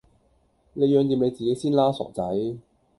[0.73, 2.23] 你養掂你自己先啦，傻仔